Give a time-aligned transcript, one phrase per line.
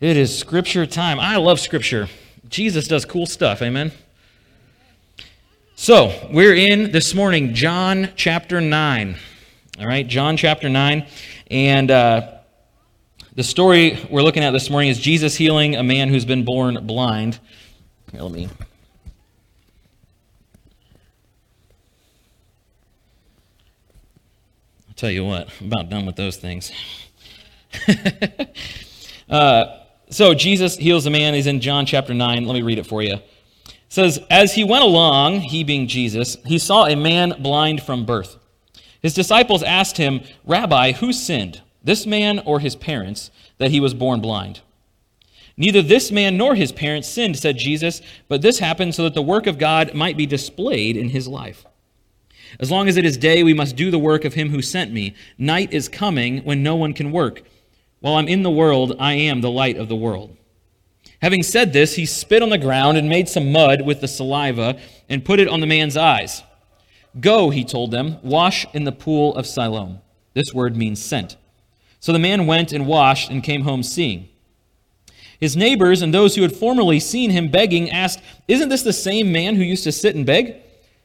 [0.00, 1.20] It is scripture time.
[1.20, 2.08] I love scripture.
[2.48, 3.60] Jesus does cool stuff.
[3.60, 3.92] Amen.
[5.74, 9.16] So, we're in this morning John chapter 9.
[9.78, 11.06] All right, John chapter 9.
[11.50, 12.38] And uh,
[13.34, 16.86] the story we're looking at this morning is Jesus healing a man who's been born
[16.86, 17.38] blind.
[18.10, 18.48] Here, let me.
[24.88, 26.72] I'll tell you what, I'm about done with those things.
[29.28, 29.76] uh,
[30.10, 31.34] so Jesus heals a man.
[31.34, 32.44] He's in John chapter 9.
[32.44, 33.14] Let me read it for you.
[33.14, 33.24] It
[33.88, 38.36] says, As he went along, he being Jesus, he saw a man blind from birth.
[39.02, 43.94] His disciples asked him, Rabbi, who sinned, this man or his parents, that he was
[43.94, 44.60] born blind?
[45.56, 49.22] Neither this man nor his parents sinned, said Jesus, but this happened so that the
[49.22, 51.64] work of God might be displayed in his life.
[52.58, 54.92] As long as it is day, we must do the work of him who sent
[54.92, 55.14] me.
[55.38, 57.42] Night is coming when no one can work.
[58.00, 60.36] While I'm in the world, I am the light of the world.
[61.22, 64.78] Having said this, he spit on the ground and made some mud with the saliva
[65.08, 66.42] and put it on the man's eyes.
[67.18, 70.00] Go, he told them, wash in the pool of Siloam.
[70.32, 71.36] This word means sent.
[71.98, 74.28] So the man went and washed and came home seeing.
[75.38, 79.32] His neighbors and those who had formerly seen him begging asked, Isn't this the same
[79.32, 80.56] man who used to sit and beg?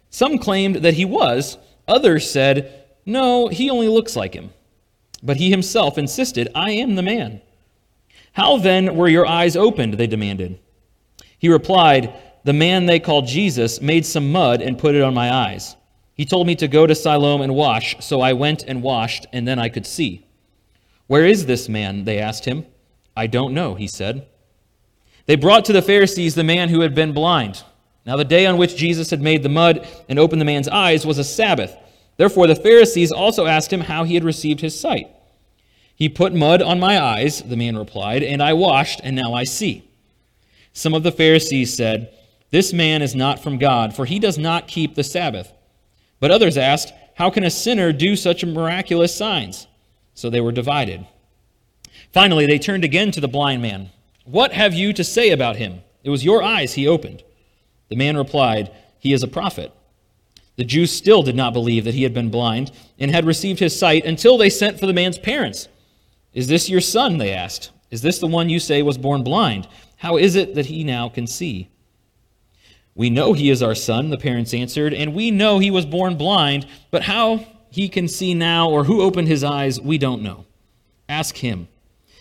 [0.10, 1.58] Some claimed that he was.
[1.88, 4.52] Others said, No, he only looks like him.
[5.26, 7.42] But he himself insisted, I am the man.
[8.34, 9.96] How then were your eyes opened?
[9.96, 10.60] They demanded.
[11.40, 15.34] He replied, The man they called Jesus made some mud and put it on my
[15.34, 15.76] eyes.
[16.14, 19.48] He told me to go to Siloam and wash, so I went and washed, and
[19.48, 20.28] then I could see.
[21.08, 22.06] Where is this man?
[22.06, 22.66] They asked him.
[23.18, 24.28] I don't know, he said.
[25.26, 27.64] They brought to the Pharisees the man who had been blind.
[28.06, 31.06] Now, the day on which Jesus had made the mud and opened the man's eyes
[31.06, 31.76] was a Sabbath.
[32.18, 35.10] Therefore, the Pharisees also asked him how he had received his sight.
[35.96, 39.46] He put mud on my eyes, the man replied, and I washed, and now I
[39.46, 39.90] see.
[40.74, 42.14] Some of the Pharisees said,
[42.52, 45.54] This man is not from God, for he does not keep the Sabbath.
[46.20, 49.68] But others asked, How can a sinner do such miraculous signs?
[50.14, 51.06] So they were divided.
[52.12, 53.90] Finally, they turned again to the blind man.
[54.26, 55.82] What have you to say about him?
[56.04, 57.24] It was your eyes he opened.
[57.90, 59.72] The man replied, He is a prophet.
[60.58, 63.78] The Jews still did not believe that he had been blind and had received his
[63.78, 65.68] sight until they sent for the man's parents.
[66.36, 67.18] Is this your son?
[67.18, 67.72] They asked.
[67.90, 69.68] Is this the one you say was born blind?
[69.98, 71.70] How is it that he now can see?
[72.94, 76.18] We know he is our son, the parents answered, and we know he was born
[76.18, 80.46] blind, but how he can see now or who opened his eyes, we don't know.
[81.10, 81.68] Ask him.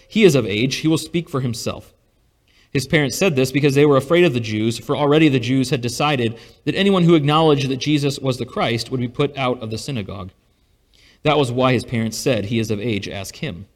[0.09, 1.93] He is of age, he will speak for himself.
[2.73, 5.71] His parents said this because they were afraid of the Jews, for already the Jews
[5.71, 9.63] had decided that anyone who acknowledged that Jesus was the Christ would be put out
[9.63, 10.31] of the synagogue.
[11.23, 13.67] That was why his parents said, He is of age, ask him.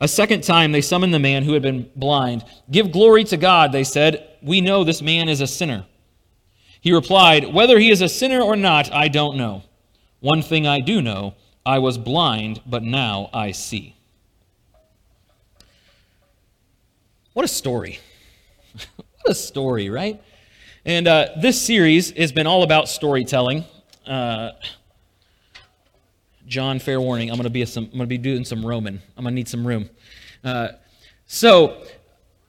[0.00, 2.44] A second time they summoned the man who had been blind.
[2.70, 4.36] Give glory to God, they said.
[4.42, 5.86] We know this man is a sinner.
[6.80, 9.62] He replied, Whether he is a sinner or not, I don't know.
[10.20, 11.34] One thing I do know
[11.66, 13.96] I was blind, but now I see.
[17.32, 18.00] What a story!
[18.96, 20.20] what a story, right?
[20.84, 23.64] And uh, this series has been all about storytelling.
[24.06, 24.52] Uh,
[26.48, 29.02] John, fair warning, I'm going to be some, I'm going to be doing some Roman.
[29.16, 29.90] I'm going to need some room.
[30.42, 30.68] Uh,
[31.26, 31.84] so,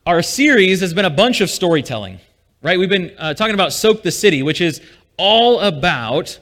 [0.05, 2.19] our series has been a bunch of storytelling,
[2.61, 2.79] right?
[2.79, 4.81] We've been uh, talking about Soak the City, which is
[5.17, 6.39] all about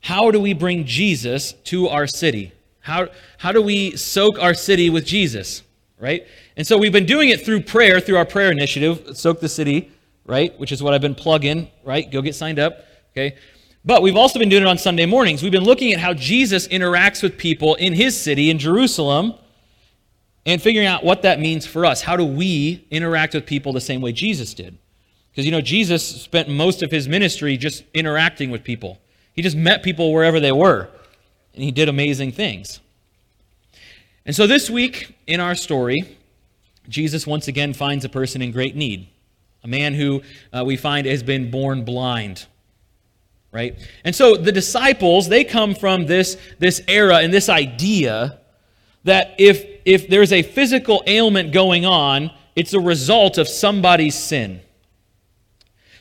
[0.00, 2.52] how do we bring Jesus to our city?
[2.78, 5.64] How, how do we soak our city with Jesus,
[5.98, 6.24] right?
[6.56, 9.90] And so we've been doing it through prayer, through our prayer initiative, Soak the City,
[10.26, 10.56] right?
[10.60, 12.08] Which is what I've been plugging, right?
[12.08, 13.36] Go get signed up, okay?
[13.84, 15.42] But we've also been doing it on Sunday mornings.
[15.42, 19.34] We've been looking at how Jesus interacts with people in his city, in Jerusalem,
[20.46, 22.00] and figuring out what that means for us.
[22.02, 24.78] How do we interact with people the same way Jesus did?
[25.30, 29.00] Because, you know, Jesus spent most of his ministry just interacting with people.
[29.34, 30.88] He just met people wherever they were,
[31.54, 32.80] and he did amazing things.
[34.24, 36.16] And so this week in our story,
[36.88, 39.08] Jesus once again finds a person in great need,
[39.62, 40.22] a man who
[40.52, 42.46] uh, we find has been born blind.
[43.54, 43.78] Right?
[44.02, 48.40] And so the disciples, they come from this, this era and this idea
[49.04, 54.60] that if, if there's a physical ailment going on, it's a result of somebody's sin.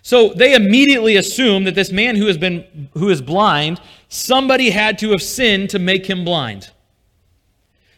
[0.02, 3.80] So they immediately assume that this man who has been who is blind,
[4.10, 6.72] somebody had to have sinned to make him blind.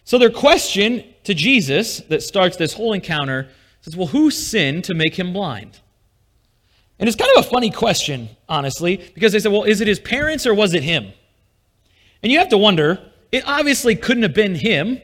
[0.04, 3.48] So their question to Jesus that starts this whole encounter
[3.82, 5.80] says, Well, who sinned to make him blind?
[7.00, 10.00] And it's kind of a funny question, honestly, because they said, Well, is it his
[10.00, 11.12] parents or was it him?
[12.24, 13.00] And you have to wonder,
[13.32, 15.02] it obviously couldn't have been him,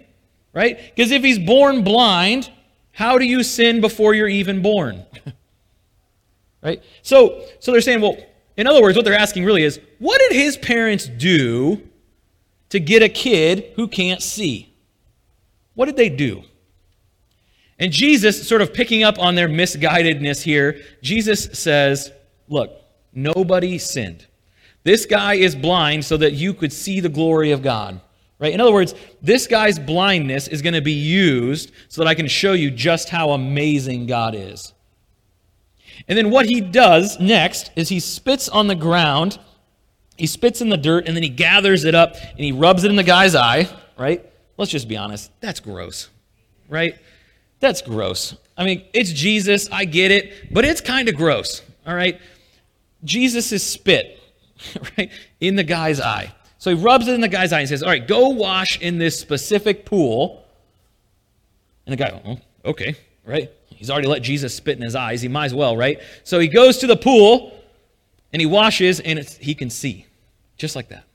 [0.54, 0.80] right?
[0.96, 2.50] Because if he's born blind,
[2.94, 5.06] How do you sin before you're even born?
[6.64, 6.82] right?
[7.02, 8.18] So, so they're saying, well,
[8.58, 11.82] in other words, what they're asking really is, what did his parents do
[12.70, 14.74] to get a kid who can't see?
[15.74, 16.44] What did they do?
[17.82, 22.12] And Jesus, sort of picking up on their misguidedness here, Jesus says,
[22.48, 22.72] Look,
[23.12, 24.28] nobody sinned.
[24.84, 28.00] This guy is blind so that you could see the glory of God.
[28.38, 28.54] Right?
[28.54, 32.28] In other words, this guy's blindness is going to be used so that I can
[32.28, 34.74] show you just how amazing God is.
[36.08, 39.40] And then what he does next is he spits on the ground,
[40.18, 42.90] he spits in the dirt, and then he gathers it up and he rubs it
[42.90, 43.68] in the guy's eye,
[43.98, 44.26] right?
[44.58, 45.32] Let's just be honest.
[45.40, 46.10] That's gross,
[46.70, 46.96] right?
[47.62, 48.36] That's gross.
[48.58, 52.20] I mean, it's Jesus, I get it, but it's kind of gross, all right?
[53.04, 54.20] Jesus is spit,
[54.98, 55.10] right,
[55.40, 56.34] in the guy's eye.
[56.58, 59.00] So he rubs it in the guy's eye and says, All right, go wash in
[59.00, 60.46] this specific pool.
[61.88, 62.38] And the guy, oh,
[62.70, 63.50] okay, right?
[63.66, 65.24] He's already let Jesus spit in his eyes.
[65.24, 66.00] He might as well, right?
[66.24, 67.60] So he goes to the pool
[68.32, 70.06] and he washes and he can see,
[70.56, 71.06] just like that.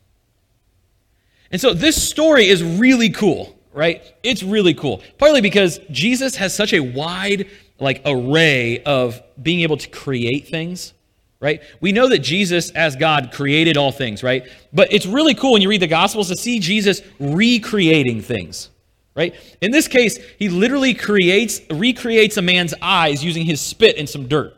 [1.52, 4.02] And so this story is really cool, right?
[4.24, 5.02] It's really cool.
[5.18, 10.94] Partly because Jesus has such a wide like array of being able to create things
[11.40, 11.60] right?
[11.80, 14.44] We know that Jesus, as God, created all things, right?
[14.72, 18.70] But it's really cool when you read the Gospels to see Jesus recreating things,
[19.14, 19.34] right?
[19.60, 24.28] In this case, he literally creates, recreates a man's eyes using his spit and some
[24.28, 24.54] dirt,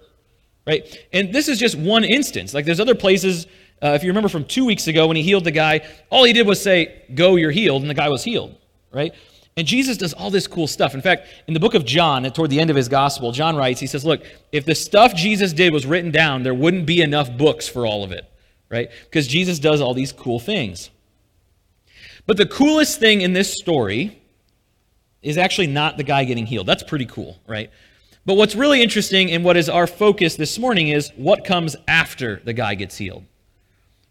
[0.66, 0.86] right?
[1.12, 2.54] And this is just one instance.
[2.54, 3.46] Like there's other places.
[3.82, 6.32] Uh, if you remember from two weeks ago when he healed the guy, all he
[6.32, 8.56] did was say, "Go, you're healed," and the guy was healed,
[8.92, 9.12] right?
[9.56, 10.94] And Jesus does all this cool stuff.
[10.94, 13.80] In fact, in the book of John, toward the end of his gospel, John writes,
[13.80, 17.36] he says, Look, if the stuff Jesus did was written down, there wouldn't be enough
[17.36, 18.24] books for all of it,
[18.70, 18.88] right?
[19.04, 20.90] Because Jesus does all these cool things.
[22.24, 24.20] But the coolest thing in this story
[25.22, 26.66] is actually not the guy getting healed.
[26.66, 27.70] That's pretty cool, right?
[28.24, 32.42] But what's really interesting and what is our focus this morning is what comes after
[32.44, 33.24] the guy gets healed.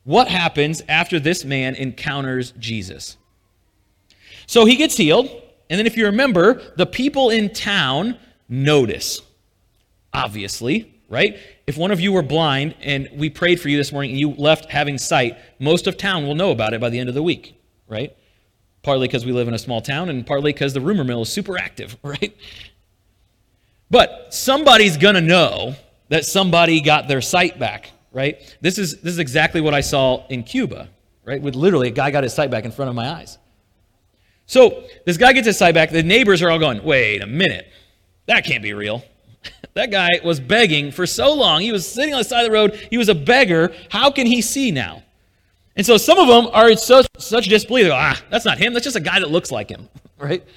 [0.03, 3.18] What happens after this man encounters Jesus?
[4.48, 5.30] So he gets healed.
[5.70, 8.18] And then, if you remember, the people in town
[8.48, 9.22] notice,
[10.14, 11.38] obviously, right?
[11.68, 14.32] If one of you were blind and we prayed for you this morning and you
[14.32, 17.24] left having sight, most of town will know about it by the end of the
[17.24, 18.16] week, right?
[18.82, 21.30] Partly because we live in a small town and partly because the rumor mill is
[21.30, 22.36] super active, right?
[23.92, 25.76] But somebody's going to know
[26.10, 28.56] that somebody got their sight back, right?
[28.62, 30.90] This is, this is exactly what I saw in Cuba,
[31.26, 31.42] right?
[31.42, 33.38] With literally a guy got his sight back in front of my eyes.
[34.48, 35.92] So this guy gets his sight back.
[35.92, 37.68] The neighbors are all going, wait a minute.
[38.26, 39.04] That can't be real.
[39.74, 41.62] that guy was begging for so long.
[41.62, 42.88] He was sitting on the side of the road.
[42.90, 43.74] He was a beggar.
[43.90, 45.04] How can he see now?
[45.76, 47.86] And so some of them are in such, such disbelief.
[47.86, 48.74] They go, ah, that's not him.
[48.74, 50.42] That's just a guy that looks like him, right?
[50.42, 50.50] And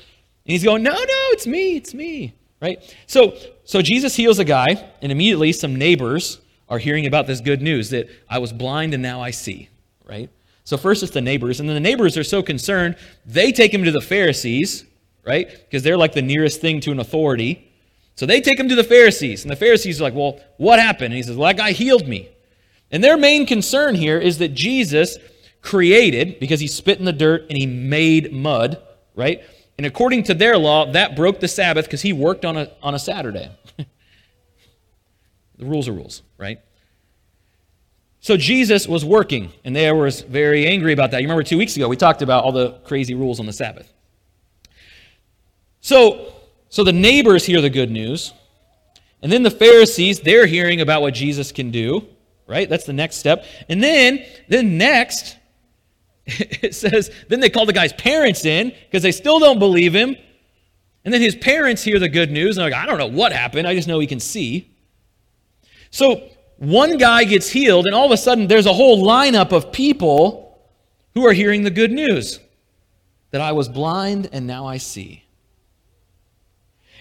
[0.44, 0.98] he's going, no, no,
[1.32, 1.76] it's me.
[1.76, 2.32] It's me,
[2.62, 2.96] right?
[3.06, 7.60] So, so Jesus heals a guy, and immediately some neighbors are hearing about this good
[7.60, 9.68] news that I was blind and now I see,
[10.04, 10.30] right?
[10.70, 12.94] So first it's the neighbors, and then the neighbors are so concerned,
[13.26, 14.84] they take him to the Pharisees,
[15.26, 15.50] right?
[15.50, 17.72] Because they're like the nearest thing to an authority.
[18.14, 21.06] So they take him to the Pharisees, and the Pharisees are like, Well, what happened?
[21.06, 22.28] And he says, Well, that guy healed me.
[22.92, 25.18] And their main concern here is that Jesus
[25.60, 28.80] created, because he spit in the dirt and he made mud,
[29.16, 29.42] right?
[29.76, 32.94] And according to their law, that broke the Sabbath because he worked on a, on
[32.94, 33.50] a Saturday.
[33.76, 36.60] the rules are rules, right?
[38.20, 41.22] So Jesus was working, and they were very angry about that.
[41.22, 43.90] You remember two weeks ago, we talked about all the crazy rules on the Sabbath.
[45.80, 46.30] So,
[46.68, 48.34] so the neighbors hear the good news,
[49.22, 52.06] and then the Pharisees, they're hearing about what Jesus can do,
[52.46, 52.68] right?
[52.68, 53.46] That's the next step.
[53.70, 55.36] And then, then next,
[56.26, 60.14] it says, then they call the guy's parents in because they still don't believe him.
[61.06, 63.32] And then his parents hear the good news, and they're like, I don't know what
[63.32, 63.66] happened.
[63.66, 64.70] I just know he can see.
[65.90, 66.28] So
[66.60, 70.60] one guy gets healed, and all of a sudden there's a whole lineup of people
[71.14, 72.38] who are hearing the good news
[73.30, 75.24] that I was blind and now I see.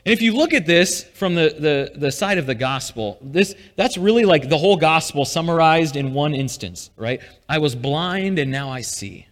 [0.06, 3.54] And if you look at this from the, the, the side of the gospel, this,
[3.76, 7.22] that's really like the whole gospel summarized in one instance, right?
[7.50, 9.28] I was blind and now I see.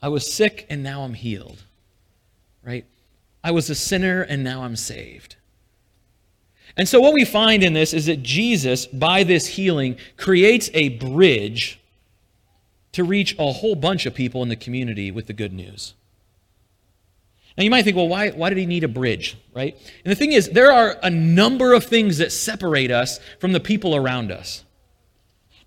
[0.00, 1.64] I was sick and now I'm healed,
[2.62, 2.84] right?
[3.42, 5.36] I was a sinner and now I'm saved.
[6.76, 10.90] And so, what we find in this is that Jesus, by this healing, creates a
[10.90, 11.80] bridge
[12.92, 15.94] to reach a whole bunch of people in the community with the good news.
[17.56, 19.76] Now, you might think, well, why, why did he need a bridge, right?
[20.04, 23.60] And the thing is, there are a number of things that separate us from the
[23.60, 24.64] people around us.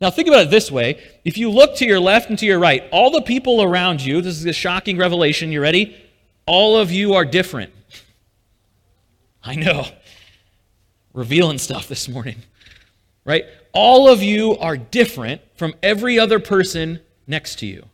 [0.01, 1.01] Now, think about it this way.
[1.23, 4.21] If you look to your left and to your right, all the people around you,
[4.21, 5.95] this is a shocking revelation, you ready?
[6.45, 7.73] All of you are different.
[9.43, 9.87] I know.
[11.17, 12.35] Revealing stuff this morning,
[13.25, 13.45] right?
[13.73, 17.87] All of you are different from every other person next to you.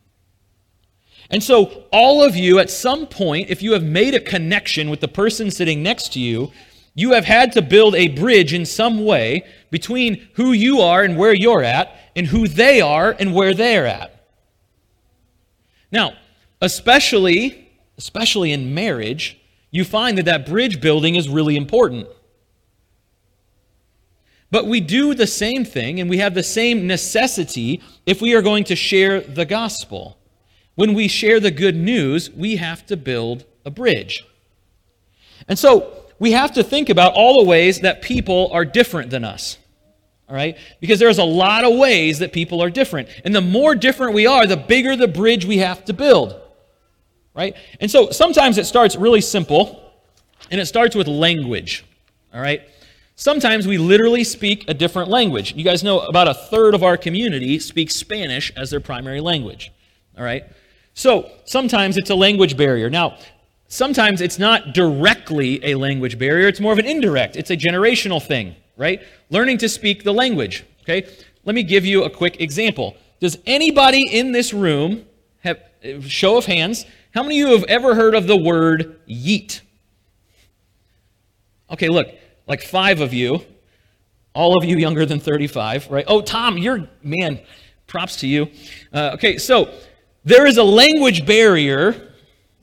[1.29, 4.99] And so, all of you, at some point, if you have made a connection with
[4.99, 6.51] the person sitting next to you,
[6.95, 11.17] you have had to build a bridge in some way between who you are and
[11.17, 14.27] where you're at, and who they are and where they're at.
[15.93, 16.11] Now,
[16.59, 19.39] especially, especially in marriage,
[19.71, 22.09] you find that that bridge building is really important.
[24.53, 28.43] But we do the same thing and we have the same necessity if we are
[28.43, 30.19] going to share the gospel.
[30.75, 34.23] When we share the good news, we have to build a bridge.
[35.47, 39.23] And so we have to think about all the ways that people are different than
[39.23, 39.57] us.
[40.29, 40.55] All right?
[40.79, 43.09] Because there's a lot of ways that people are different.
[43.25, 46.39] And the more different we are, the bigger the bridge we have to build.
[47.33, 47.55] Right?
[47.79, 49.91] And so sometimes it starts really simple,
[50.51, 51.83] and it starts with language.
[52.31, 52.61] All right?
[53.15, 55.53] Sometimes we literally speak a different language.
[55.55, 59.71] You guys know about a third of our community speaks Spanish as their primary language.
[60.17, 60.43] All right?
[60.93, 62.89] So sometimes it's a language barrier.
[62.89, 63.17] Now,
[63.67, 68.21] sometimes it's not directly a language barrier, it's more of an indirect, it's a generational
[68.21, 69.01] thing, right?
[69.29, 70.65] Learning to speak the language.
[70.81, 71.07] Okay?
[71.45, 72.95] Let me give you a quick example.
[73.19, 75.05] Does anybody in this room
[75.41, 75.59] have
[76.01, 76.85] show of hands?
[77.13, 79.61] How many of you have ever heard of the word yeet?
[81.71, 82.07] Okay, look,
[82.47, 83.41] like five of you,
[84.33, 86.05] all of you younger than 35, right?
[86.07, 87.39] Oh, Tom, you're, man,
[87.87, 88.49] props to you.
[88.91, 89.73] Uh, okay, so
[90.25, 92.13] there is a language barrier.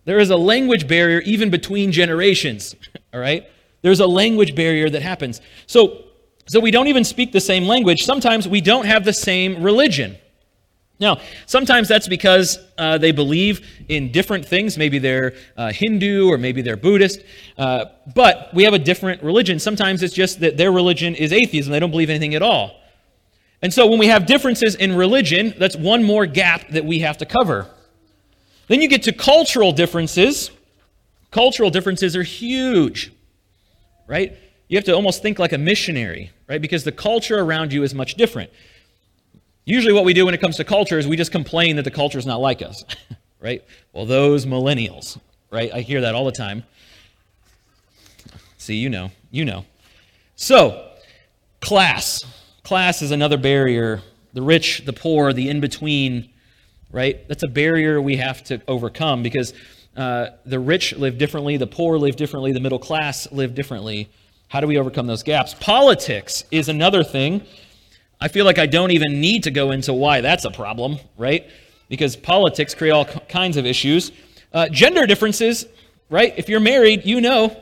[0.04, 2.74] There is a language barrier even between generations,
[3.14, 3.46] all right?
[3.82, 5.40] There's a language barrier that happens.
[5.66, 6.04] So,
[6.46, 8.04] so we don't even speak the same language.
[8.04, 10.18] Sometimes we don't have the same religion.
[11.00, 14.76] Now, sometimes that's because uh, they believe in different things.
[14.76, 17.22] Maybe they're uh, Hindu or maybe they're Buddhist.
[17.56, 19.58] Uh, but we have a different religion.
[19.58, 21.72] Sometimes it's just that their religion is atheism.
[21.72, 22.76] They don't believe anything at all.
[23.62, 27.16] And so when we have differences in religion, that's one more gap that we have
[27.18, 27.66] to cover.
[28.68, 30.50] Then you get to cultural differences.
[31.30, 33.12] Cultural differences are huge,
[34.06, 34.36] right?
[34.68, 36.60] You have to almost think like a missionary, right?
[36.60, 38.50] Because the culture around you is much different.
[39.64, 41.90] Usually, what we do when it comes to culture is we just complain that the
[41.90, 42.84] culture is not like us,
[43.40, 43.62] right?
[43.92, 45.18] Well, those millennials,
[45.50, 45.70] right?
[45.72, 46.64] I hear that all the time.
[48.58, 49.64] See, you know, you know.
[50.36, 50.90] So,
[51.60, 52.24] class.
[52.62, 54.02] Class is another barrier.
[54.32, 56.30] The rich, the poor, the in between,
[56.90, 57.26] right?
[57.28, 59.52] That's a barrier we have to overcome because
[59.96, 64.08] uh, the rich live differently, the poor live differently, the middle class live differently.
[64.48, 65.54] How do we overcome those gaps?
[65.54, 67.42] Politics is another thing
[68.20, 71.48] I feel like I don't even need to go into why that's a problem, right?
[71.88, 74.12] Because politics create all kinds of issues.
[74.52, 75.66] Uh, gender differences,
[76.10, 76.34] right?
[76.36, 77.56] If you're married, you know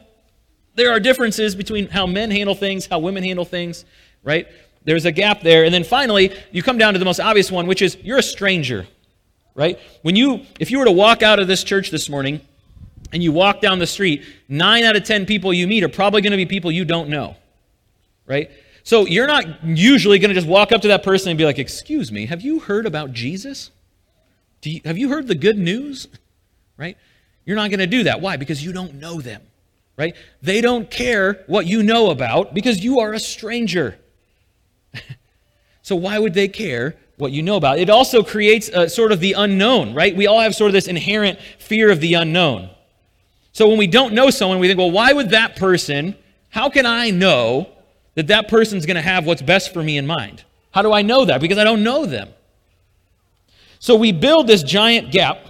[0.79, 3.85] there are differences between how men handle things, how women handle things,
[4.23, 4.47] right?
[4.85, 5.65] There's a gap there.
[5.65, 8.23] And then finally, you come down to the most obvious one, which is you're a
[8.23, 8.87] stranger,
[9.55, 9.79] right?
[10.03, 12.41] When you, if you were to walk out of this church this morning
[13.13, 16.23] and you walk down the street, nine out of 10 people you meet are probably
[16.23, 17.37] going to be people you don't know,
[18.25, 18.51] right?
[18.89, 21.59] So you're not usually going to just walk up to that person and be like,
[21.59, 23.71] Excuse me, have you heard about Jesus?
[24.63, 26.09] You, have you heard the good news?
[26.79, 26.97] Right?
[27.45, 28.21] You're not going to do that.
[28.21, 28.37] Why?
[28.37, 29.43] Because you don't know them.
[29.97, 30.15] Right?
[30.43, 33.99] They don't care what you know about because you are a stranger.
[35.83, 37.81] so why would they care what you know about?
[37.81, 40.17] It also creates a, sort of the unknown, right?
[40.17, 42.71] We all have sort of this inherent fear of the unknown.
[43.53, 46.15] So when we don't know someone, we think, well, why would that person,
[46.51, 47.73] how can I know
[48.19, 50.43] that that person's going to have what's best for me in mind.
[50.73, 51.41] How do I know that?
[51.41, 52.29] Because I don't know them.
[53.79, 55.47] So we build this giant gap,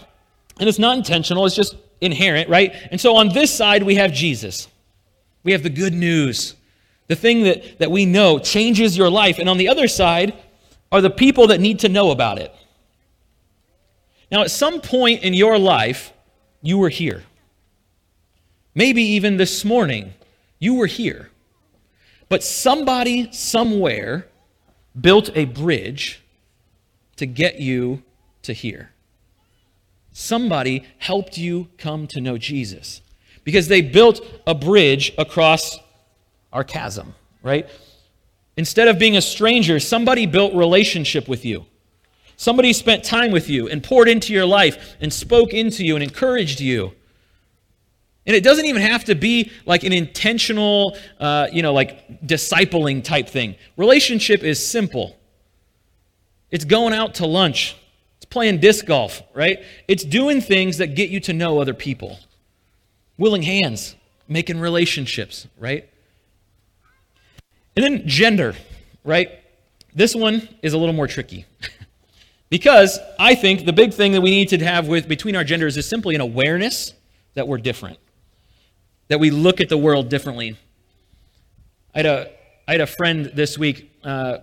[0.61, 2.75] and it's not intentional, it's just inherent, right?
[2.91, 4.69] And so on this side, we have Jesus.
[5.45, 6.57] We have the good news,
[7.07, 9.39] the thing that, that we know changes your life.
[9.39, 10.37] And on the other side
[10.93, 12.55] are the people that need to know about it.
[14.31, 16.13] Now, at some point in your life,
[16.61, 17.23] you were here.
[18.75, 20.13] Maybe even this morning,
[20.59, 21.31] you were here.
[22.29, 24.27] But somebody somewhere
[24.99, 26.23] built a bridge
[27.17, 28.03] to get you
[28.43, 28.91] to here.
[30.13, 33.01] Somebody helped you come to know Jesus
[33.45, 35.79] because they built a bridge across
[36.53, 37.69] our chasm, right?
[38.57, 41.65] Instead of being a stranger, somebody built relationship with you.
[42.37, 46.03] Somebody spent time with you and poured into your life and spoke into you and
[46.03, 46.93] encouraged you.
[48.29, 53.03] And it doesn't even have to be like an intentional, uh, you know, like discipling
[53.03, 53.57] type thing.
[53.79, 55.19] Relationship is simple.
[56.51, 57.75] It's going out to lunch.
[58.19, 59.61] It's playing disc golf, right?
[59.89, 62.19] It's doing things that get you to know other people.
[63.17, 63.97] Willing hands,
[64.29, 65.89] making relationships, right?
[67.77, 68.55] And then gender,
[69.05, 69.41] right?
[69.95, 71.47] This one is a little more tricky.
[72.51, 75.79] because I think the big thing that we need to have with between our genders
[75.79, 76.93] is simply an awareness
[77.33, 77.99] that we're different.
[79.09, 80.57] That we look at the world differently.
[81.95, 82.31] I had a,
[82.67, 84.39] I had a friend this week uh,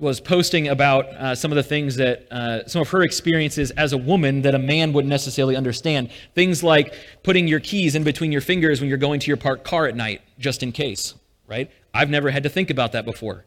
[0.00, 3.92] was posting about uh, some of the things that uh, some of her experiences as
[3.92, 6.10] a woman that a man wouldn't necessarily understand.
[6.34, 9.64] Things like putting your keys in between your fingers when you're going to your parked
[9.64, 11.14] car at night, just in case,
[11.46, 11.70] right?
[11.92, 13.44] I've never had to think about that before.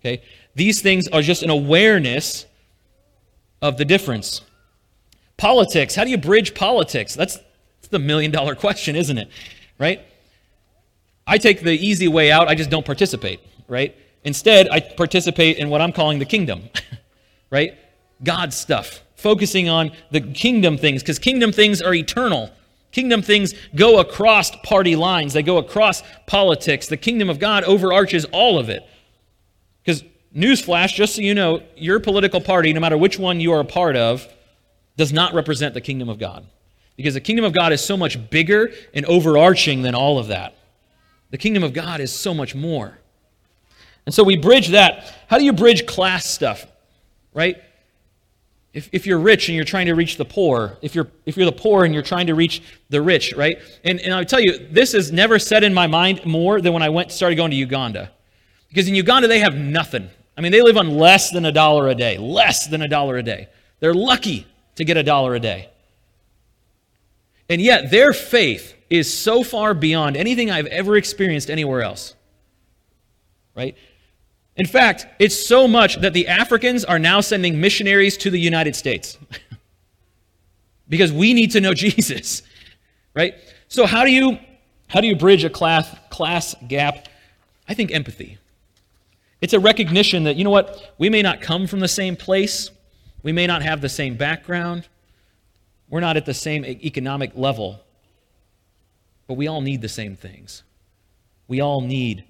[0.00, 0.22] Okay?
[0.54, 2.46] These things are just an awareness
[3.62, 4.42] of the difference.
[5.36, 7.14] Politics, how do you bridge politics?
[7.14, 7.38] That's,
[7.86, 9.28] that's the million dollar question, isn't it?
[9.78, 10.00] Right?
[11.26, 13.94] I take the easy way out, I just don't participate, right?
[14.24, 16.62] Instead, I participate in what I'm calling the kingdom,
[17.50, 17.74] right?
[18.22, 22.50] God's stuff, focusing on the kingdom things, because kingdom things are eternal.
[22.92, 26.86] Kingdom things go across party lines, they go across politics.
[26.86, 28.84] The kingdom of God overarches all of it.
[29.84, 30.02] Because,
[30.34, 33.64] newsflash, just so you know, your political party, no matter which one you are a
[33.64, 34.26] part of,
[34.96, 36.46] does not represent the kingdom of God.
[36.96, 40.56] Because the kingdom of God is so much bigger and overarching than all of that.
[41.30, 42.98] The kingdom of God is so much more.
[44.06, 45.14] And so we bridge that.
[45.28, 46.66] How do you bridge class stuff?
[47.34, 47.56] Right?
[48.72, 51.46] If, if you're rich and you're trying to reach the poor, if you're, if you're
[51.46, 53.58] the poor and you're trying to reach the rich, right?
[53.84, 56.82] And, and I'll tell you, this is never set in my mind more than when
[56.82, 58.12] I went started going to Uganda.
[58.68, 60.10] Because in Uganda, they have nothing.
[60.36, 62.18] I mean, they live on less than a dollar a day.
[62.18, 63.48] Less than a dollar a day.
[63.80, 65.70] They're lucky to get a dollar a day.
[67.48, 72.14] And yet, their faith is so far beyond anything I've ever experienced anywhere else.
[73.54, 73.76] Right?
[74.56, 78.74] In fact, it's so much that the Africans are now sending missionaries to the United
[78.74, 79.18] States
[80.88, 82.42] because we need to know Jesus,
[83.14, 83.34] right?
[83.68, 84.38] So how do you
[84.88, 87.08] how do you bridge a class class gap?
[87.68, 88.38] I think empathy.
[89.40, 92.70] It's a recognition that you know what, we may not come from the same place,
[93.22, 94.88] we may not have the same background,
[95.88, 97.80] we're not at the same economic level,
[99.26, 100.62] but we all need the same things.
[101.48, 102.24] We all need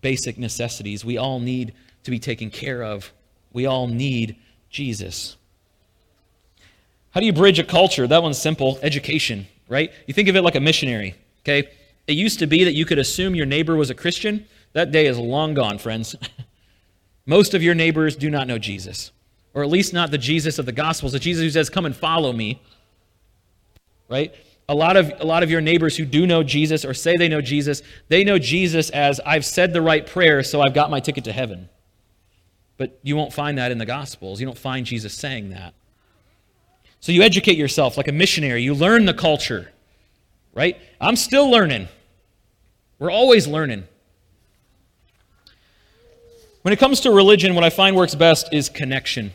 [0.00, 1.04] basic necessities.
[1.04, 3.12] We all need to be taken care of.
[3.52, 4.36] We all need
[4.68, 5.36] Jesus.
[7.10, 8.06] How do you bridge a culture?
[8.06, 9.90] That one's simple education, right?
[10.06, 11.70] You think of it like a missionary, okay?
[12.06, 14.46] It used to be that you could assume your neighbor was a Christian.
[14.74, 16.14] That day is long gone, friends.
[17.26, 19.10] Most of your neighbors do not know Jesus,
[19.56, 21.96] or at least not the Jesus of the Gospels, the Jesus who says, Come and
[21.96, 22.62] follow me,
[24.08, 24.32] right?
[24.68, 27.28] a lot of a lot of your neighbors who do know Jesus or say they
[27.28, 31.00] know Jesus, they know Jesus as I've said the right prayer, so I've got my
[31.00, 31.68] ticket to heaven.
[32.76, 34.40] But you won't find that in the Gospels.
[34.40, 35.72] You don't find Jesus saying that.
[37.00, 38.62] So you educate yourself like a missionary.
[38.62, 39.70] You learn the culture,
[40.52, 40.78] right?
[41.00, 41.88] I'm still learning.
[42.98, 43.84] We're always learning.
[46.62, 49.32] When it comes to religion, what I find works best is connection.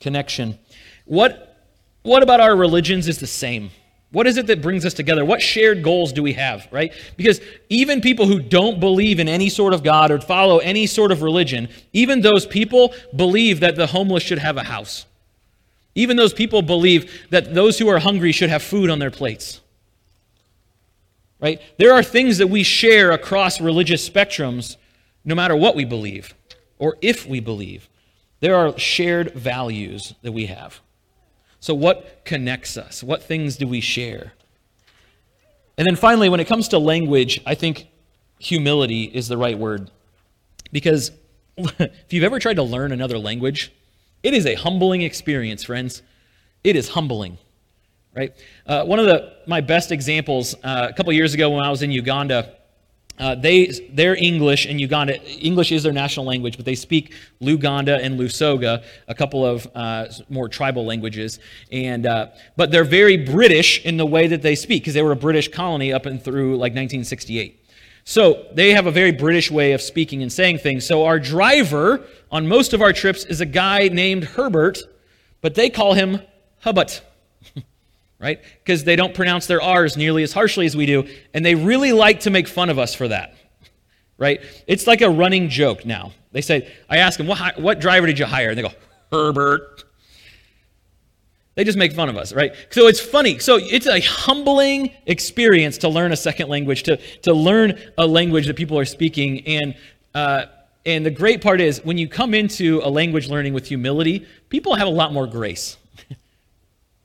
[0.00, 0.58] Connection.
[1.04, 1.56] What,
[2.02, 3.70] what about our religions is the same?
[4.10, 5.24] What is it that brings us together?
[5.24, 6.92] What shared goals do we have, right?
[7.16, 11.12] Because even people who don't believe in any sort of God or follow any sort
[11.12, 15.04] of religion, even those people believe that the homeless should have a house.
[15.94, 19.60] Even those people believe that those who are hungry should have food on their plates.
[21.40, 21.60] Right?
[21.76, 24.76] There are things that we share across religious spectrums
[25.24, 26.34] no matter what we believe
[26.78, 27.88] or if we believe.
[28.40, 30.80] There are shared values that we have.
[31.60, 33.02] So, what connects us?
[33.02, 34.32] What things do we share?
[35.76, 37.88] And then finally, when it comes to language, I think
[38.38, 39.90] humility is the right word.
[40.72, 41.10] Because
[41.56, 43.72] if you've ever tried to learn another language,
[44.22, 46.02] it is a humbling experience, friends.
[46.64, 47.38] It is humbling,
[48.14, 48.34] right?
[48.66, 51.82] Uh, one of the, my best examples, uh, a couple years ago when I was
[51.82, 52.57] in Uganda,
[53.18, 58.02] uh, they, their English in Uganda, English is their national language, but they speak Luganda
[58.02, 61.38] and Lusoga, a couple of uh, more tribal languages.
[61.72, 65.12] And, uh, but they're very British in the way that they speak, because they were
[65.12, 67.64] a British colony up and through like 1968.
[68.04, 70.86] So they have a very British way of speaking and saying things.
[70.86, 74.78] So our driver on most of our trips is a guy named Herbert,
[75.42, 76.20] but they call him
[76.60, 77.02] Hubbut
[78.20, 78.40] right?
[78.64, 81.92] Because they don't pronounce their R's nearly as harshly as we do, and they really
[81.92, 83.34] like to make fun of us for that,
[84.16, 84.40] right?
[84.66, 86.12] It's like a running joke now.
[86.32, 88.50] They say, I ask them, what, what driver did you hire?
[88.50, 88.72] And they go,
[89.10, 89.84] Herbert.
[91.54, 92.52] They just make fun of us, right?
[92.70, 93.40] So it's funny.
[93.40, 98.46] So it's a humbling experience to learn a second language, to, to learn a language
[98.46, 99.44] that people are speaking.
[99.44, 99.74] And,
[100.14, 100.44] uh,
[100.86, 104.76] and the great part is when you come into a language learning with humility, people
[104.76, 105.76] have a lot more grace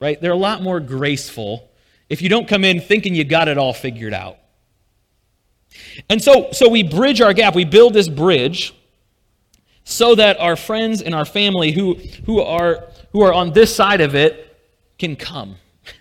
[0.04, 0.20] right?
[0.20, 1.70] They're a lot more graceful.
[2.10, 4.38] if you don't come in thinking you got it all figured out.
[6.10, 7.56] And so, so we bridge our gap.
[7.56, 8.76] We build this bridge
[9.86, 11.94] so that our friends and our family who,
[12.26, 14.60] who, are, who are on this side of it
[15.00, 15.56] can come.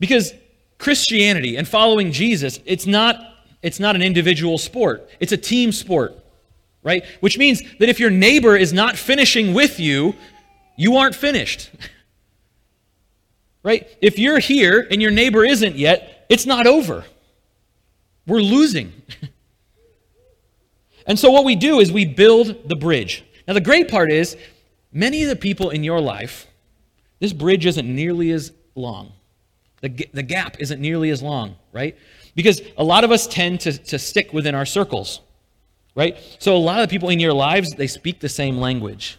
[0.00, 0.32] Because
[0.78, 3.16] Christianity and following Jesus, it's not,
[3.60, 6.18] it's not an individual sport, it's a team sport,
[6.82, 7.04] right?
[7.20, 10.14] Which means that if your neighbor is not finishing with you,
[10.76, 11.70] you aren't finished.
[13.62, 13.86] right?
[14.00, 17.04] If you're here and your neighbor isn't yet, it's not over.
[18.26, 18.92] We're losing.
[21.06, 23.24] and so what we do is we build the bridge.
[23.46, 24.36] Now, the great part is,
[24.92, 26.46] many of the people in your life,
[27.18, 29.12] this bridge isn't nearly as long.
[29.80, 31.96] The, the gap isn't nearly as long, right?
[32.34, 35.20] Because a lot of us tend to, to stick within our circles,
[35.94, 36.16] right?
[36.38, 39.18] So a lot of the people in your lives, they speak the same language.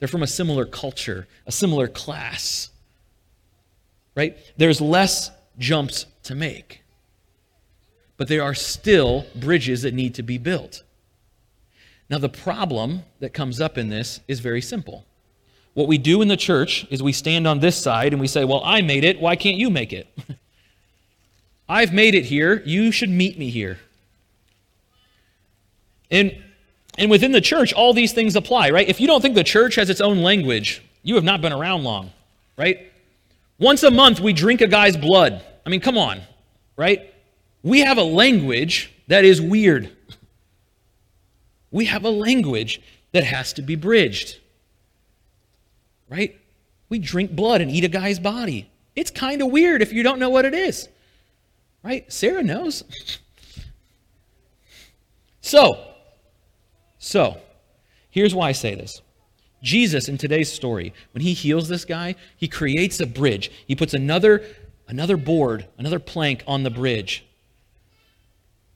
[0.00, 2.70] They're from a similar culture, a similar class,
[4.16, 4.36] right?
[4.56, 6.82] There's less jumps to make.
[8.16, 10.82] But there are still bridges that need to be built.
[12.08, 15.06] Now, the problem that comes up in this is very simple.
[15.74, 18.44] What we do in the church is we stand on this side and we say,
[18.44, 19.20] Well, I made it.
[19.20, 20.08] Why can't you make it?
[21.68, 22.62] I've made it here.
[22.66, 23.78] You should meet me here.
[26.10, 26.42] And,
[27.00, 28.88] and within the church, all these things apply, right?
[28.88, 31.82] If you don't think the church has its own language, you have not been around
[31.82, 32.12] long,
[32.56, 32.92] right?
[33.58, 35.42] Once a month, we drink a guy's blood.
[35.66, 36.20] I mean, come on,
[36.76, 37.12] right?
[37.64, 39.90] We have a language that is weird.
[41.72, 44.38] We have a language that has to be bridged
[46.10, 46.38] right?
[46.90, 48.68] We drink blood and eat a guy's body.
[48.94, 50.88] It's kind of weird if you don't know what it is,
[51.82, 52.12] right?
[52.12, 52.82] Sarah knows.
[55.40, 55.89] so,
[57.00, 57.38] so,
[58.10, 59.00] here's why I say this.
[59.62, 63.50] Jesus in today's story, when he heals this guy, he creates a bridge.
[63.66, 64.44] He puts another
[64.86, 67.24] another board, another plank on the bridge.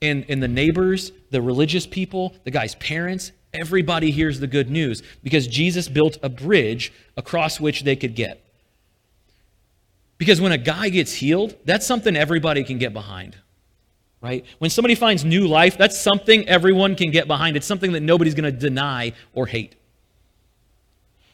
[0.01, 5.03] And, and the neighbors, the religious people, the guy's parents, everybody hears the good news
[5.23, 8.41] because Jesus built a bridge across which they could get.
[10.17, 13.37] Because when a guy gets healed, that's something everybody can get behind.
[14.25, 14.45] Right?
[14.59, 17.57] When somebody finds new life, that's something everyone can get behind.
[17.57, 19.77] It's something that nobody's going to deny or hate.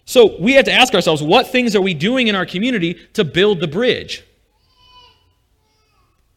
[0.04, 3.24] So we have to ask ourselves what things are we doing in our community to
[3.24, 4.24] build the bridge?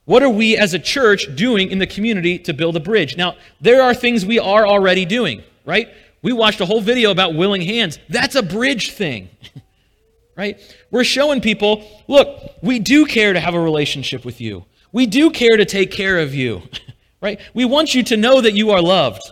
[0.05, 3.17] What are we as a church doing in the community to build a bridge?
[3.17, 5.89] Now, there are things we are already doing right?
[6.21, 7.99] We watched a whole video about willing hands.
[8.09, 9.29] That's a bridge thing,
[10.37, 10.59] right?
[10.91, 15.29] We're showing people look, we do care to have a relationship with you, we do
[15.29, 16.61] care to take care of you,
[17.21, 17.41] right?
[17.53, 19.29] We want you to know that you are loved,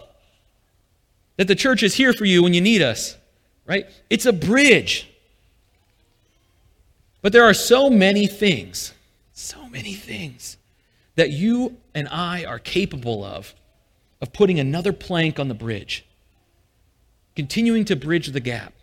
[1.37, 3.15] that the church is here for you when you need us,
[3.65, 3.85] right?
[4.09, 5.09] It's a bridge.
[7.21, 8.93] But there are so many things,
[9.31, 10.57] so many things
[11.15, 13.55] that you and I are capable of,
[14.19, 16.03] of putting another plank on the bridge
[17.35, 18.73] continuing to bridge the gap.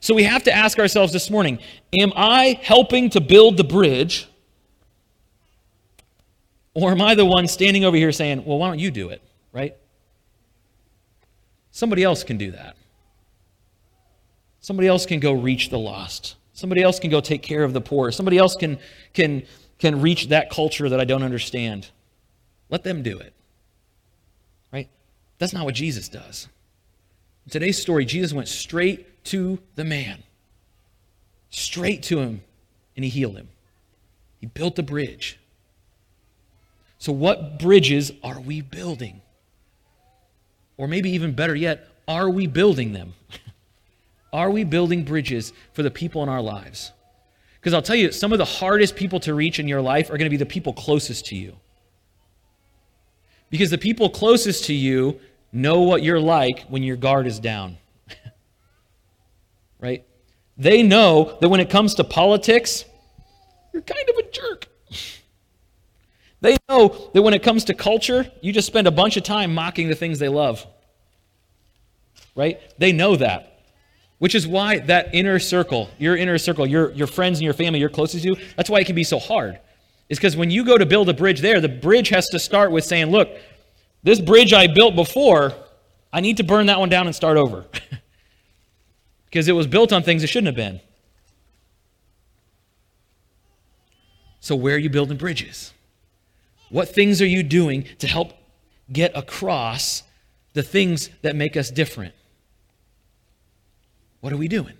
[0.00, 1.58] So we have to ask ourselves this morning
[1.98, 4.28] Am I helping to build the bridge?
[6.76, 9.22] Or am I the one standing over here saying, Well, why don't you do it,
[9.50, 9.74] right?
[11.70, 12.76] Somebody else can do that.
[14.60, 16.36] Somebody else can go reach the lost.
[16.52, 18.12] Somebody else can go take care of the poor.
[18.12, 18.78] Somebody else can,
[19.14, 19.44] can,
[19.78, 21.88] can reach that culture that I don't understand.
[22.68, 23.32] Let them do it.
[24.70, 24.90] Right?
[25.38, 26.46] That's not what Jesus does.
[27.46, 30.22] In today's story, Jesus went straight to the man,
[31.48, 32.42] straight to him,
[32.96, 33.48] and he healed him.
[34.40, 35.38] He built a bridge.
[37.06, 39.22] So, what bridges are we building?
[40.76, 43.14] Or maybe even better yet, are we building them?
[44.32, 46.90] are we building bridges for the people in our lives?
[47.60, 50.18] Because I'll tell you, some of the hardest people to reach in your life are
[50.18, 51.54] going to be the people closest to you.
[53.50, 55.20] Because the people closest to you
[55.52, 57.76] know what you're like when your guard is down.
[59.80, 60.04] right?
[60.58, 62.84] They know that when it comes to politics,
[63.72, 64.66] you're kind of a jerk.
[66.46, 69.52] They know that when it comes to culture, you just spend a bunch of time
[69.52, 70.64] mocking the things they love.
[72.36, 72.60] Right?
[72.78, 73.58] They know that.
[74.18, 77.80] Which is why that inner circle, your inner circle, your, your friends and your family,
[77.80, 79.58] your closest to you, that's why it can be so hard.
[80.08, 82.70] Is because when you go to build a bridge there, the bridge has to start
[82.70, 83.28] with saying, look,
[84.04, 85.52] this bridge I built before,
[86.12, 87.64] I need to burn that one down and start over.
[89.24, 90.80] because it was built on things it shouldn't have been.
[94.38, 95.72] So, where are you building bridges?
[96.70, 98.32] What things are you doing to help
[98.92, 100.02] get across
[100.52, 102.14] the things that make us different?
[104.20, 104.74] What are we doing?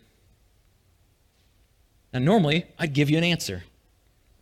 [2.13, 3.65] Now, normally, I'd give you an answer,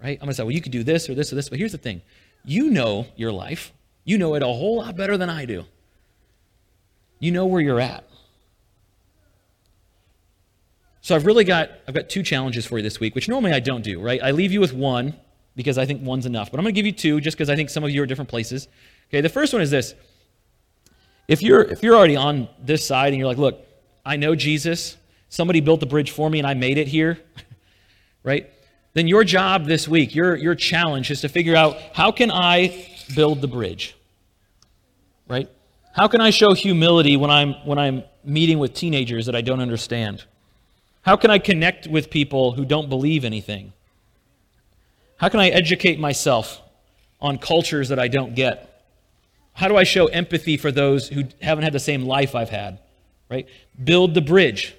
[0.03, 0.19] right?
[0.21, 1.49] I'm going to say, well, you could do this or this or this.
[1.49, 2.03] But here's the thing
[2.45, 3.73] you know your life,
[4.05, 5.65] you know it a whole lot better than I do.
[7.19, 8.05] You know where you're at.
[11.01, 13.61] So I've really got I've got two challenges for you this week, which normally I
[13.61, 14.23] don't do, right?
[14.23, 15.15] I leave you with one
[15.57, 17.57] because I think one's enough, but I'm going to give you two just because I
[17.57, 18.69] think some of you are different places.
[19.09, 19.95] Okay, the first one is this.
[21.29, 23.67] If you're if you're already on this side and you're like, "Look,
[24.05, 24.97] I know Jesus.
[25.29, 27.19] Somebody built the bridge for me and I made it here."
[28.23, 28.51] right?
[28.93, 32.87] Then your job this week, your your challenge is to figure out how can I
[33.15, 33.97] build the bridge?
[35.29, 35.49] Right?
[35.95, 39.61] How can I show humility when I'm when I'm meeting with teenagers that I don't
[39.61, 40.25] understand?
[41.03, 43.73] How can I connect with people who don't believe anything?
[45.17, 46.61] How can I educate myself
[47.21, 48.71] on cultures that I don't get?
[49.53, 52.81] How do I show empathy for those who haven't had the same life I've had?
[53.31, 53.49] Right?
[53.83, 54.75] Build the bridge.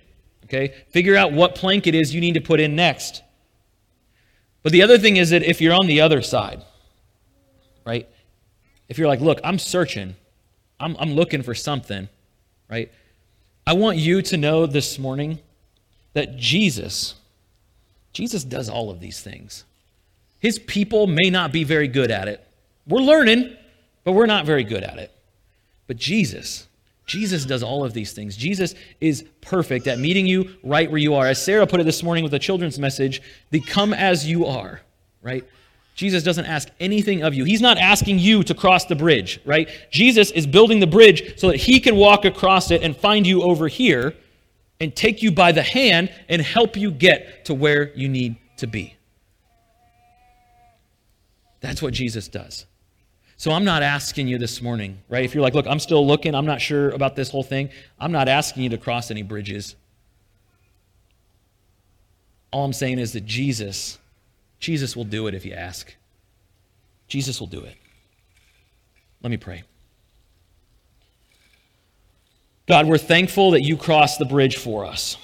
[0.46, 0.74] Okay?
[0.90, 3.24] Figure out what plank it is you need to put in next.
[4.64, 6.64] But the other thing is that if you're on the other side,
[7.86, 8.10] right?
[8.90, 10.16] If you're like, look, I'm searching,
[10.80, 12.10] I'm, I'm looking for something,
[12.70, 12.92] right?
[13.66, 15.40] I want you to know this morning
[16.14, 17.16] that Jesus,
[18.12, 19.66] Jesus does all of these things.
[20.40, 22.46] His people may not be very good at it.
[22.88, 23.56] We're learning,
[24.04, 25.12] but we're not very good at it.
[25.88, 26.68] But Jesus,
[27.06, 28.36] Jesus does all of these things.
[28.36, 31.28] Jesus is perfect at meeting you right where you are.
[31.28, 33.22] As Sarah put it this morning with the children's message,
[33.52, 34.82] the come as you are,
[35.22, 35.44] right?
[35.96, 37.46] Jesus doesn't ask anything of you.
[37.46, 39.70] He's not asking you to cross the bridge, right?
[39.92, 43.44] Jesus is building the bridge so that he can walk across it and find you
[43.44, 44.14] over here
[44.80, 48.68] and take you by the hand and help you get to where you need to
[48.68, 48.95] be.
[51.62, 52.66] That's what Jesus does.
[53.38, 55.26] So I'm not asking you this morning, right?
[55.26, 58.12] If you're like, look, I'm still looking, I'm not sure about this whole thing, I'm
[58.12, 59.76] not asking you to cross any bridges.
[62.52, 63.98] All I'm saying is that Jesus,
[64.60, 65.94] Jesus will do it if you ask.
[67.08, 67.76] Jesus will do it.
[69.22, 69.64] Let me pray.
[72.68, 75.18] God, we're thankful that you crossed the bridge for us.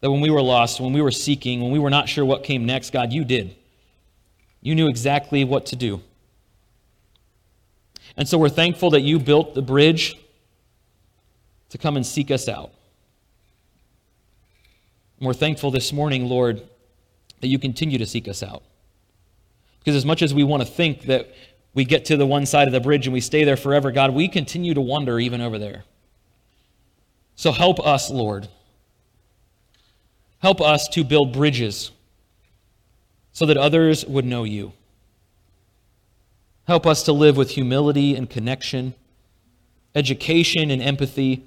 [0.00, 2.42] That when we were lost, when we were seeking, when we were not sure what
[2.42, 3.54] came next, God, you did.
[4.62, 6.00] You knew exactly what to do.
[8.16, 10.14] And so we're thankful that you built the bridge
[11.70, 12.72] to come and seek us out.
[15.18, 16.62] And we're thankful this morning, Lord,
[17.40, 18.62] that you continue to seek us out.
[19.80, 21.34] Because as much as we want to think that
[21.74, 24.14] we get to the one side of the bridge and we stay there forever, God,
[24.14, 25.84] we continue to wonder even over there.
[27.34, 28.48] So help us, Lord.
[30.38, 31.90] Help us to build bridges
[33.32, 34.72] so that others would know you.
[36.66, 38.94] Help us to live with humility and connection,
[39.94, 41.44] education and empathy,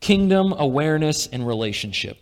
[0.00, 2.18] kingdom awareness and relationship.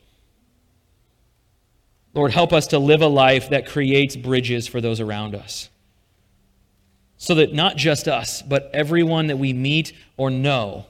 [2.14, 5.68] Lord, help us to live a life that creates bridges for those around us
[7.16, 10.86] so that not just us, but everyone that we meet or know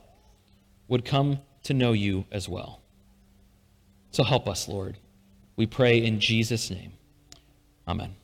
[0.89, 2.81] would come to know you as well.
[4.11, 4.99] So help us, Lord.
[5.57, 6.93] We pray in Jesus' name.
[7.87, 8.24] Amen.